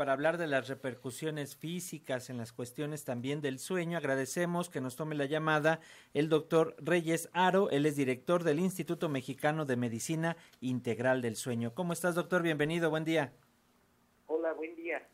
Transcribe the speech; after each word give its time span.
para 0.00 0.14
hablar 0.14 0.38
de 0.38 0.46
las 0.46 0.66
repercusiones 0.66 1.56
físicas 1.56 2.30
en 2.30 2.38
las 2.38 2.54
cuestiones 2.54 3.04
también 3.04 3.42
del 3.42 3.58
sueño. 3.58 3.98
Agradecemos 3.98 4.70
que 4.70 4.80
nos 4.80 4.96
tome 4.96 5.14
la 5.14 5.26
llamada 5.26 5.80
el 6.14 6.30
doctor 6.30 6.74
Reyes 6.78 7.28
Aro, 7.34 7.68
él 7.68 7.84
es 7.84 7.96
director 7.96 8.42
del 8.42 8.60
Instituto 8.60 9.10
Mexicano 9.10 9.66
de 9.66 9.76
Medicina 9.76 10.38
Integral 10.62 11.20
del 11.20 11.36
Sueño. 11.36 11.74
¿Cómo 11.74 11.92
estás, 11.92 12.14
doctor? 12.14 12.40
Bienvenido, 12.42 12.88
buen 12.88 13.04
día. 13.04 13.34
Hola, 14.24 14.54
buen 14.54 14.74
día. 14.74 15.06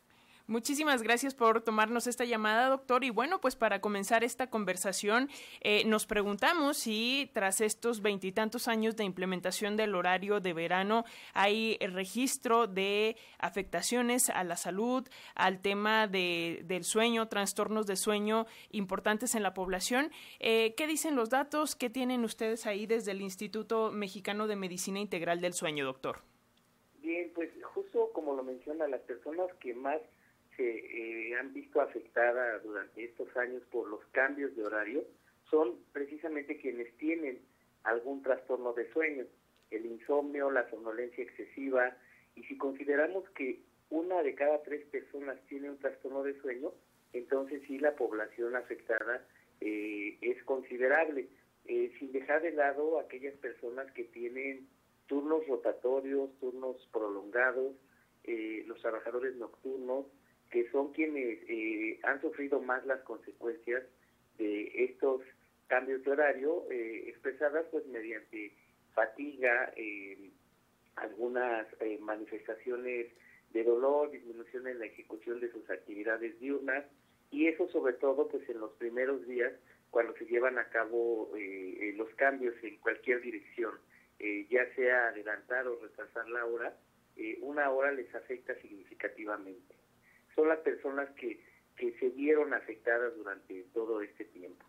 Muchísimas 0.48 1.03
gracias 1.03 1.35
por 1.35 1.60
tomarnos 1.62 2.06
esta 2.06 2.24
llamada, 2.24 2.69
doctor. 2.69 3.03
Y 3.03 3.10
bueno, 3.10 3.40
pues 3.40 3.56
para 3.56 3.81
comenzar 3.81 4.22
esta 4.22 4.49
conversación, 4.49 5.29
eh, 5.61 5.85
nos 5.87 6.06
preguntamos 6.06 6.76
si 6.76 7.29
tras 7.35 7.61
estos 7.61 8.01
veintitantos 8.01 8.69
años 8.69 8.94
de 8.94 9.03
implementación 9.03 9.76
del 9.76 9.97
horario 9.97 10.38
de 10.38 10.53
verano 10.53 11.04
hay 11.35 11.76
registro 11.79 12.69
de 12.69 13.17
afectaciones 13.38 14.30
a 14.30 14.44
la 14.44 14.56
salud, 14.56 15.08
al 15.35 15.61
tema 15.61 16.06
de, 16.06 16.62
del 16.65 16.85
sueño, 16.85 17.27
trastornos 17.27 17.88
de 17.88 17.97
sueño 17.97 18.47
importantes 18.71 19.35
en 19.35 19.43
la 19.43 19.52
población. 19.52 20.13
Eh, 20.38 20.74
¿Qué 20.77 20.87
dicen 20.87 21.16
los 21.16 21.29
datos? 21.29 21.74
¿Qué 21.74 21.91
tienen 21.91 22.23
ustedes 22.23 22.66
ahí 22.66 22.87
desde 22.87 23.10
el 23.10 23.21
Instituto 23.21 23.91
Mexicano 23.91 24.47
de 24.47 24.55
Medicina 24.55 25.01
Integral 25.01 25.41
del 25.41 25.55
Sueño, 25.55 25.85
doctor? 25.85 26.21
Bien, 27.02 27.33
pues 27.35 27.51
justo 27.74 28.10
como 28.13 28.35
lo 28.35 28.45
menciona, 28.45 28.87
las 28.87 29.01
personas 29.02 29.47
que 29.60 29.74
más 29.74 30.01
se 30.56 30.65
eh, 30.65 31.37
han 31.37 31.52
visto 31.52 31.80
afectadas 31.80 32.62
durante 32.62 33.05
estos 33.05 33.34
años 33.37 33.62
por 33.70 33.88
los 33.88 34.05
cambios 34.12 34.55
de 34.56 34.65
horario 34.65 35.05
son 35.51 35.77
precisamente 35.92 36.56
quienes 36.56 36.96
tienen 36.96 37.38
algún 37.84 38.23
trastorno 38.23 38.73
de 38.73 38.91
sueño, 38.92 39.24
el 39.70 39.87
insomnio, 39.87 40.51
la 40.51 40.69
somnolencia 40.70 41.23
excesiva, 41.23 41.96
y 42.34 42.42
si 42.45 42.56
consideramos 42.56 43.29
que 43.30 43.60
una 43.91 44.23
de 44.23 44.34
cada 44.34 44.62
tres 44.62 44.84
personas 44.87 45.38
tiene 45.48 45.70
un 45.70 45.79
trastorno 45.79 46.24
de 46.24 46.38
sueño, 46.41 46.73
entonces 47.12 47.62
sí 47.66 47.79
la 47.79 47.95
población 47.95 48.57
afectada 48.57 49.24
eh, 49.60 50.18
es 50.20 50.43
considerable, 50.45 51.29
eh, 51.66 51.93
sin 51.98 52.13
dejar 52.13 52.43
de 52.43 52.52
lado 52.52 52.98
aquellas 52.98 53.35
personas 53.37 53.91
que 53.93 54.04
tienen 54.04 54.66
turnos 55.07 55.46
rotatorios, 55.46 56.30
turnos 56.41 56.76
prolongados, 56.93 57.74
los 58.66 58.80
trabajadores 58.80 59.37
nocturnos, 59.37 60.07
que 60.51 60.71
son 60.71 60.93
quienes 60.93 61.39
eh, 61.49 61.99
han 62.02 62.21
sufrido 62.21 62.61
más 62.61 62.85
las 62.87 63.01
consecuencias 63.02 63.83
de 64.39 64.84
estos 64.84 65.22
cambios 65.66 66.05
de 66.05 66.11
horario, 66.11 66.64
eh, 66.70 67.05
expresadas 67.08 67.66
pues 67.70 67.86
mediante 67.86 68.53
fatiga, 68.94 69.72
eh, 69.77 70.30
algunas 70.94 71.66
manifestaciones 72.00 73.08
de 73.50 73.64
dolor, 73.64 74.11
disminución 74.11 74.66
en 74.66 74.78
la 74.78 74.86
ejecución 74.86 75.41
de 75.41 75.50
sus 75.53 75.69
actividades 75.69 76.38
diurnas, 76.41 76.84
y 77.31 77.48
eso 77.48 77.69
sobre 77.69 77.94
todo 77.94 78.28
pues 78.28 78.48
en 78.48 78.60
los 78.60 78.72
primeros 78.75 79.27
días 79.27 79.53
cuando 79.91 80.14
se 80.14 80.25
llevan 80.25 80.58
a 80.58 80.69
cabo 80.69 81.31
los 81.97 82.08
cambios 82.14 82.55
en 82.62 82.77
cualquier 82.78 83.20
dirección, 83.20 83.75
ya 84.48 84.75
sea 84.75 85.08
adelantar 85.08 85.66
o 85.66 85.78
retrasar 85.81 86.28
la 86.31 86.47
hora, 86.47 86.77
una 87.41 87.70
hora 87.70 87.92
les 87.92 88.14
afecta 88.14 88.55
significativamente 88.60 89.75
son 90.36 90.48
las 90.48 90.58
personas 90.60 91.08
que, 91.16 91.40
se 91.76 92.08
vieron 92.10 92.54
afectadas 92.54 93.14
durante 93.16 93.64
todo 93.74 94.00
este 94.00 94.24
tiempo. 94.24 94.64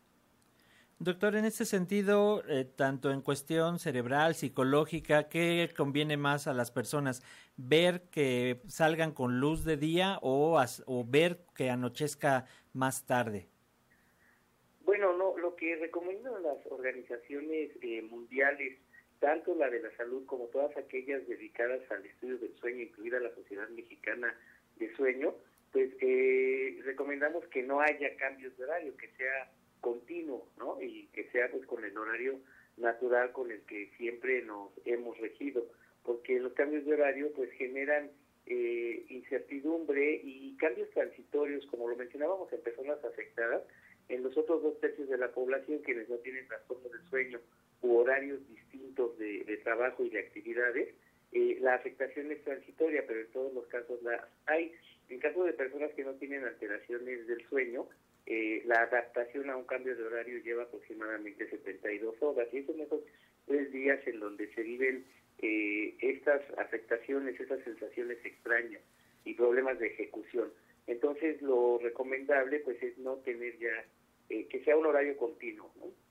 Doctor, 1.00 1.36
en 1.36 1.46
este 1.46 1.64
sentido, 1.64 2.44
eh, 2.50 2.66
tanto 2.66 3.12
en 3.12 3.22
cuestión 3.22 3.80
cerebral, 3.80 4.36
psicológica, 4.36 5.30
¿qué 5.30 5.70
conviene 5.78 6.18
más 6.18 6.48
a 6.48 6.54
las 6.54 6.72
personas? 6.72 7.24
¿Ver 7.56 8.02
que 8.12 8.60
salgan 8.68 9.14
con 9.14 9.40
luz 9.40 9.64
de 9.64 9.78
día 9.78 10.20
o, 10.22 10.60
o 10.86 11.06
ver 11.08 11.38
que 11.56 11.70
anochezca 11.70 12.46
más 12.74 13.06
tarde? 13.06 13.48
Bueno, 14.82 15.16
no, 15.16 15.38
lo 15.38 15.56
que 15.56 15.76
recomiendan 15.76 16.42
las 16.44 16.58
organizaciones 16.70 17.72
eh, 17.82 18.02
mundiales, 18.02 18.80
tanto 19.20 19.56
la 19.56 19.70
de 19.70 19.82
la 19.82 19.96
salud 19.96 20.26
como 20.26 20.48
todas 20.48 20.76
aquellas 20.76 21.26
dedicadas 21.28 21.82
al 21.92 22.06
estudio 22.06 22.38
del 22.38 22.56
sueño, 22.58 22.82
incluida 22.82 23.20
la 23.20 23.34
Sociedad 23.36 23.70
Mexicana 23.70 24.36
de 24.78 24.94
Sueño, 24.96 25.36
pues 25.78 25.92
eh, 26.02 26.80
recomendamos 26.86 27.46
que 27.50 27.62
no 27.62 27.82
haya 27.82 28.16
cambios 28.16 28.58
de 28.58 28.64
horario, 28.64 28.98
que 28.98 29.10
sea 29.10 29.52
continuo, 29.80 30.48
¿no? 30.58 30.82
Y 30.82 31.06
que 31.14 31.30
sea 31.30 31.52
pues 31.52 31.68
con 31.68 31.86
el 31.86 31.96
horario 31.96 32.40
natural 32.78 33.32
con 33.32 33.52
el 33.52 33.62
que 33.62 33.92
siempre 33.96 34.42
nos 34.42 34.72
hemos 34.86 35.16
regido, 35.20 35.68
porque 36.02 36.40
los 36.40 36.54
cambios 36.54 36.84
de 36.84 36.96
horario 36.96 37.32
pues 37.36 37.52
generan 37.52 38.10
eh, 38.48 39.06
incertidumbre 39.10 40.20
y 40.24 40.58
cambios 40.58 40.90
transitorios, 40.90 41.64
como 41.68 41.88
lo 41.88 41.96
mencionábamos 41.96 42.52
en 42.52 42.62
personas 42.62 42.98
afectadas, 43.06 43.62
en 44.10 44.24
los 44.24 44.36
otros 44.36 44.64
dos 44.64 44.80
tercios 44.80 45.08
de 45.10 45.20
la 45.20 45.32
población 45.32 45.84
quienes 45.84 46.10
no 46.10 46.16
tienen 46.16 46.48
trastorno 46.48 46.90
del 46.90 47.08
sueño 47.08 47.40
u 47.84 47.98
horarios 47.98 48.40
distintos 48.50 49.16
de, 49.20 49.60
trabajo 49.64 50.04
y 50.04 50.10
de 50.10 50.22
actividades, 50.22 50.96
eh, 51.34 51.60
la 51.62 51.76
afectación 51.76 52.32
es 52.32 52.44
transitoria, 52.44 53.04
pero 53.06 53.20
en 53.20 53.32
todos 53.32 53.54
los 53.54 53.68
casos 53.68 54.02
la 54.02 54.28
hay. 54.48 54.74
Caso 55.28 55.44
de 55.44 55.52
personas 55.52 55.92
que 55.92 56.06
no 56.06 56.14
tienen 56.14 56.46
alteraciones 56.46 57.28
del 57.28 57.46
sueño, 57.50 57.86
eh, 58.26 58.62
la 58.66 58.84
adaptación 58.84 59.50
a 59.50 59.58
un 59.58 59.66
cambio 59.66 59.94
de 59.94 60.04
horario 60.04 60.42
lleva 60.42 60.64
aproximadamente 60.64 61.50
72 61.50 62.16
horas 62.22 62.48
y 62.54 62.60
esos 62.60 62.80
esos 62.80 63.02
tres 63.46 63.70
días 63.74 64.00
en 64.08 64.22
donde 64.22 64.48
se 64.54 64.64
viven 64.64 65.06
eh, 65.40 65.98
estas 66.00 66.42
afectaciones, 66.58 67.38
estas 67.38 67.62
sensaciones 67.66 68.18
extrañas 68.24 68.82
y 69.26 69.34
problemas 69.34 69.78
de 69.80 69.88
ejecución. 69.88 70.50
Entonces 70.88 71.42
lo 71.42 71.78
recomendable 71.80 72.60
pues 72.60 72.82
es 72.82 72.98
no 73.00 73.18
tener 73.18 73.60
ya, 73.60 73.84
eh, 74.30 74.48
que 74.48 74.64
sea 74.64 74.78
un 74.78 74.86
horario 74.86 75.18
continuo. 75.18 75.70
¿no? 75.76 76.07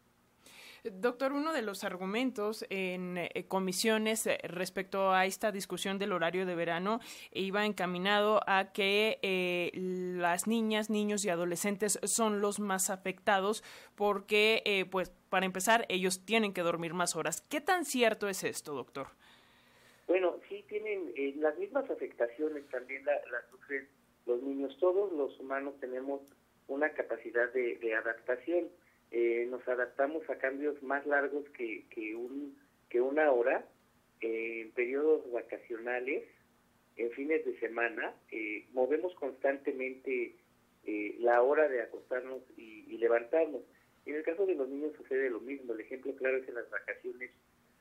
Doctor, 0.85 1.33
uno 1.33 1.53
de 1.53 1.63
los 1.63 1.85
argumentos 1.85 2.65
en 2.71 3.19
eh, 3.19 3.45
comisiones 3.49 4.27
eh, 4.27 4.39
respecto 4.45 5.13
a 5.13 5.27
esta 5.27 5.53
discusión 5.53 5.99
del 5.99 6.13
horario 6.13 6.47
de 6.47 6.55
verano 6.55 7.01
iba 7.33 7.65
encaminado 7.65 8.41
a 8.47 8.73
que 8.73 9.19
eh, 9.23 9.71
las 9.75 10.47
niñas, 10.47 10.91
niños 10.91 11.25
y 11.25 11.31
adolescentes 11.31 11.99
son 12.05 12.41
los 12.41 12.61
más 12.61 12.91
afectados 12.91 13.63
porque, 13.95 14.87
pues, 14.91 15.11
para 15.31 15.47
empezar, 15.47 15.87
ellos 15.89 16.25
tienen 16.25 16.53
que 16.53 16.61
dormir 16.63 16.95
más 16.95 17.17
horas. 17.17 17.41
¿Qué 17.49 17.61
tan 17.61 17.85
cierto 17.85 18.29
es 18.29 18.45
esto, 18.45 18.75
doctor? 18.75 19.09
Bueno, 20.07 20.37
sí 20.49 20.65
tienen 20.69 21.13
las 21.41 21.57
mismas 21.59 21.89
afectaciones, 21.91 22.69
también 22.69 23.05
las 23.05 23.49
sufren 23.51 23.89
los 24.27 24.43
niños. 24.43 24.77
Todos 24.79 25.13
los 25.13 25.39
humanos 25.41 25.75
tenemos 25.81 26.21
una 26.69 26.91
capacidad 26.91 27.53
de 27.53 27.95
adaptación 27.95 28.69
eh, 29.13 29.47
nos 29.51 29.67
adaptamos 29.69 30.29
a 30.29 30.37
cambios 30.39 30.83
más 30.83 31.07
largos 31.07 31.49
que, 31.51 31.85
que, 31.91 32.15
un, 32.15 32.57
que 32.89 33.01
una 33.01 33.31
hora, 33.31 33.65
eh, 34.21 34.63
en 34.63 34.73
periodos 34.73 35.31
vacacionales, 35.31 36.25
en 36.97 37.11
fines 37.13 37.45
de 37.45 37.59
semana, 37.61 38.15
eh, 38.31 38.67
movemos 38.73 39.15
constantemente 39.15 40.35
la 41.19 41.43
hora 41.43 41.69
de 41.69 41.83
acostarnos 41.83 42.43
y, 42.57 42.97
levantarnos. 42.99 43.61
En 44.07 44.15
el 44.15 44.23
caso 44.23 44.47
de 44.47 44.55
los 44.55 44.69
niños 44.69 44.95
sucede 44.97 45.31
lo 45.31 45.41
mismo, 45.41 45.73
el 45.73 45.81
ejemplo 45.81 46.15
claro 46.15 46.39
es 46.39 46.49
en 46.49 46.55
las 46.55 46.71
vacaciones 46.71 47.31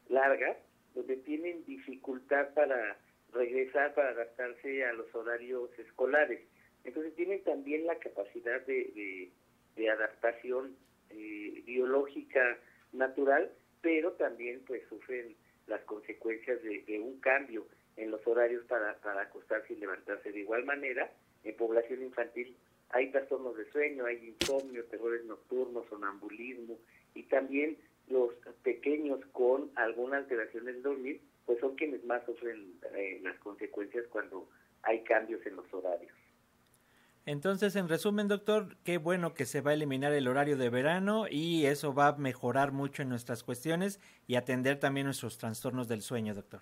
largas, 0.10 0.58
donde 0.96 1.18
tienen 1.18 1.64
dificultad 1.66 2.54
para 2.56 2.98
regresar, 3.32 3.94
para 3.94 4.10
adaptarse 4.10 4.84
a 4.86 4.94
los 4.94 5.14
horarios 5.14 5.70
escolares. 5.78 6.42
Entonces 6.84 7.16
tienen 7.16 7.44
también 7.44 7.86
la 7.86 7.98
capacidad 8.00 8.60
de, 8.66 9.30
de 9.76 9.90
adaptación 9.90 10.76
eh, 11.10 11.64
biológica 11.66 12.58
natural, 12.94 13.52
pero 13.82 14.14
también 14.14 14.62
pues 14.66 14.84
sufren 14.90 15.36
las 15.68 15.82
consecuencias 15.82 16.62
de, 16.64 17.00
un 17.00 17.20
cambio 17.20 17.68
en 17.98 18.12
los 18.12 18.26
horarios 18.28 18.64
para, 18.66 18.98
para 19.00 19.22
acostarse 19.22 19.74
y 19.74 19.78
levantarse. 19.78 20.32
De 20.32 20.40
igual 20.40 20.66
manera, 20.66 21.12
en 21.44 21.56
población 21.56 22.04
infantil 22.04 22.56
hay 22.90 23.12
trastornos 23.12 23.58
de 23.58 23.70
sueño, 23.72 24.06
hay 24.06 24.36
insomnio, 24.40 24.86
terrores 24.86 25.26
nocturnos, 25.26 25.88
sonambulismo 25.90 26.78
y 27.14 27.24
también 27.24 27.78
los 28.08 28.34
pequeños 28.64 29.20
con 29.32 29.72
alguna 29.76 30.18
alteración 30.18 30.66
del 30.66 30.82
dormir, 30.82 31.22
pues 31.46 31.60
son 31.60 31.76
quienes 31.76 32.04
más 32.06 32.24
sufren 32.26 32.74
eh, 32.96 33.20
las 33.24 33.38
consecuencias 33.40 34.06
cuando 34.08 34.48
hay 34.84 35.04
cambios 35.04 35.46
en 35.46 35.56
los 35.56 35.74
horarios. 35.74 36.14
Entonces, 37.26 37.76
en 37.76 37.90
resumen, 37.90 38.28
doctor, 38.28 38.78
qué 38.84 39.00
bueno 39.00 39.34
que 39.34 39.46
se 39.46 39.62
va 39.62 39.72
a 39.72 39.74
eliminar 39.74 40.14
el 40.14 40.28
horario 40.28 40.58
de 40.58 40.70
verano 40.70 41.26
y 41.30 41.66
eso 41.66 41.94
va 41.94 42.10
a 42.10 42.18
mejorar 42.18 42.72
mucho 42.72 43.02
en 43.02 43.10
nuestras 43.10 43.44
cuestiones 43.44 44.00
y 44.28 44.36
atender 44.36 44.80
también 44.80 45.06
nuestros 45.06 45.40
trastornos 45.40 45.88
del 45.88 46.02
sueño, 46.02 46.36
doctor. 46.36 46.62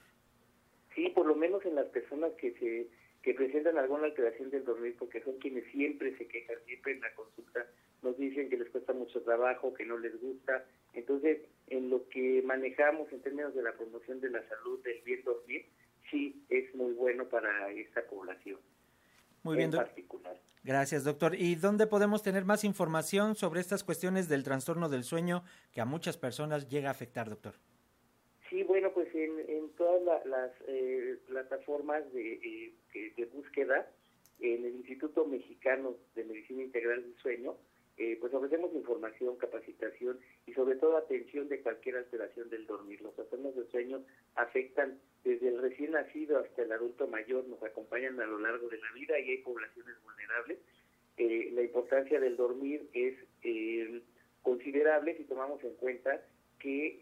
Sí, 0.96 1.10
por 1.10 1.26
lo 1.26 1.36
menos 1.36 1.66
en 1.66 1.76
las 1.76 1.88
personas 1.88 2.32
que 2.40 2.54
se 2.54 2.88
que 3.24 3.34
presentan 3.34 3.78
alguna 3.78 4.04
alteración 4.04 4.50
del 4.50 4.66
dormir, 4.66 4.98
porque 5.00 5.22
son 5.22 5.38
quienes 5.38 5.64
siempre 5.72 6.16
se 6.18 6.28
quejan, 6.28 6.58
siempre 6.66 6.92
en 6.92 7.00
la 7.00 7.16
consulta 7.16 7.66
nos 8.04 8.18
dicen 8.18 8.50
que 8.50 8.58
les 8.58 8.70
cuesta 8.70 8.94
mucho 8.94 9.22
trabajo, 9.22 9.74
que 9.74 9.86
no 9.86 9.98
les 9.98 10.20
gusta. 10.20 10.66
Entonces, 10.94 11.40
en 11.68 11.90
lo 11.90 12.08
que 12.10 12.42
manejamos 12.46 13.12
en 13.14 13.22
términos 13.22 13.56
de 13.56 13.64
la 13.64 13.72
promoción 13.74 14.20
de 14.20 14.30
la 14.30 14.48
salud, 14.50 14.84
del 14.84 15.02
bien 15.04 15.24
dormir, 15.24 15.66
sí 16.12 16.44
es 16.50 16.76
muy 16.76 16.92
bueno 16.94 17.30
para 17.30 17.72
esta 17.72 18.06
población. 18.08 18.60
Muy 19.44 19.58
bien, 19.58 19.72
particular. 19.72 20.40
Gracias, 20.64 21.04
doctor. 21.04 21.36
¿Y 21.36 21.56
dónde 21.56 21.88
podemos 21.88 22.24
tener 22.24 22.46
más 22.46 22.64
información 22.64 23.36
sobre 23.36 23.60
estas 23.60 23.84
cuestiones 23.84 24.30
del 24.30 24.44
trastorno 24.44 24.88
del 24.88 25.04
sueño 25.04 25.44
que 25.74 25.82
a 25.82 25.86
muchas 25.86 26.18
personas 26.18 26.70
llega 26.70 26.88
a 26.88 26.92
afectar, 26.92 27.30
doctor? 27.30 27.56
Sí, 28.50 28.64
bueno, 28.64 28.92
pues 28.94 29.14
en, 29.14 29.70
todas 29.78 30.26
las 30.26 30.52
eh, 30.68 31.18
plataformas 31.28 32.02
de, 32.14 32.74
eh, 32.94 33.14
de 33.18 33.26
búsqueda, 33.26 33.90
en 34.40 34.66
el 34.66 34.76
Instituto 34.76 35.26
Mexicano 35.26 35.96
de 36.16 36.24
Medicina 36.24 36.64
Integral 36.64 37.02
del 37.02 37.16
Sueño, 37.18 37.56
eh, 37.98 38.18
pues 38.20 38.34
ofrecemos 38.34 38.74
información, 38.74 39.36
capacitación 39.36 40.20
y 40.48 40.54
sobre 40.54 40.76
todo 40.78 40.98
atención 40.98 41.48
de 41.48 41.62
cualquier 41.62 41.98
alteración 41.98 42.50
del 42.50 42.66
dormir. 42.66 43.02
Los 43.02 43.14
trastornos 43.16 43.53
sueño 43.74 44.06
afectan 44.36 45.00
desde 45.24 45.50
el 45.50 45.60
recién 45.60 45.92
nacido 45.92 46.40
hasta 46.40 46.62
el 46.62 46.72
adulto 46.72 47.08
mayor, 47.08 47.46
nos 47.48 47.62
acompañan 47.64 48.20
a 48.22 48.26
lo 48.26 48.40
largo 48.40 48.70
de 48.70 48.78
la 48.78 48.92
vida 48.94 49.20
y 49.20 49.32
hay 49.32 49.38
poblaciones 49.40 49.96
vulnerables. 50.04 50.60
Eh, 51.18 51.50
la 51.54 51.62
importancia 51.62 52.20
del 52.20 52.38
dormir 52.38 52.88
es 52.94 53.16
eh, 53.44 54.02
considerable 54.42 55.18
si 55.18 55.24
tomamos 55.24 55.64
en 55.64 55.74
cuenta 55.76 56.22
que 56.60 57.00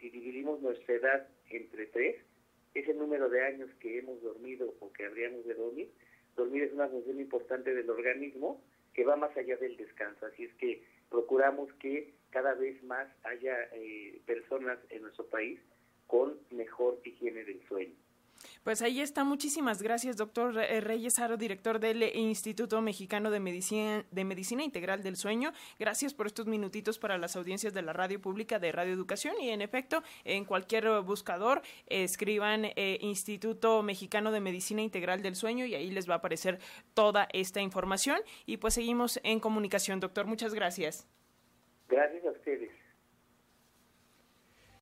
si 0.00 0.10
dividimos 0.10 0.60
nuestra 0.60 0.94
edad 0.94 1.28
entre 1.50 1.86
tres, 1.86 2.16
es 2.74 2.88
el 2.88 2.98
número 2.98 3.28
de 3.28 3.44
años 3.44 3.70
que 3.80 3.98
hemos 3.98 4.20
dormido 4.22 4.74
o 4.80 4.92
que 4.92 5.06
habríamos 5.06 5.44
de 5.46 5.54
dormir. 5.54 5.90
Dormir 6.36 6.64
es 6.64 6.72
una 6.72 6.88
función 6.88 7.20
importante 7.20 7.74
del 7.74 7.88
organismo 7.90 8.62
que 8.94 9.04
va 9.04 9.16
más 9.16 9.36
allá 9.36 9.56
del 9.56 9.76
descanso. 9.76 10.26
Así 10.26 10.44
es 10.44 10.54
que 10.54 10.82
procuramos 11.10 11.72
que 11.74 12.14
cada 12.30 12.54
vez 12.54 12.82
más 12.84 13.08
haya 13.24 13.54
eh, 13.72 14.20
personas 14.26 14.78
en 14.90 15.02
nuestro 15.02 15.26
país 15.26 15.58
con 16.06 16.38
mejor 16.50 17.00
higiene 17.04 17.44
del 17.44 17.66
sueño. 17.68 17.94
Pues 18.62 18.82
ahí 18.82 19.00
está. 19.00 19.24
Muchísimas 19.24 19.82
gracias, 19.82 20.16
doctor 20.16 20.58
eh, 20.58 20.80
Reyes 20.80 21.18
Aro, 21.18 21.36
director 21.36 21.78
del 21.78 22.02
Instituto 22.16 22.80
Mexicano 22.80 23.30
de 23.30 23.40
Medicina, 23.40 24.04
de 24.10 24.24
Medicina 24.24 24.62
Integral 24.62 25.02
del 25.02 25.16
Sueño. 25.16 25.52
Gracias 25.78 26.14
por 26.14 26.26
estos 26.26 26.46
minutitos 26.46 26.98
para 26.98 27.18
las 27.18 27.36
audiencias 27.36 27.74
de 27.74 27.82
la 27.82 27.92
radio 27.92 28.20
pública 28.20 28.58
de 28.58 28.72
Radio 28.72 28.92
Educación. 28.92 29.34
Y 29.40 29.50
en 29.50 29.62
efecto, 29.62 30.02
en 30.24 30.44
cualquier 30.44 31.00
buscador, 31.00 31.62
escriban 31.86 32.64
eh, 32.64 32.98
Instituto 33.00 33.82
Mexicano 33.82 34.32
de 34.32 34.40
Medicina 34.40 34.82
Integral 34.82 35.22
del 35.22 35.36
Sueño 35.36 35.64
y 35.64 35.74
ahí 35.74 35.90
les 35.90 36.08
va 36.08 36.14
a 36.14 36.18
aparecer 36.18 36.58
toda 36.94 37.28
esta 37.32 37.60
información. 37.60 38.20
Y 38.46 38.58
pues 38.58 38.74
seguimos 38.74 39.20
en 39.22 39.40
comunicación, 39.40 40.00
doctor. 40.00 40.26
Muchas 40.26 40.54
gracias. 40.54 41.06
Gracias 41.88 42.24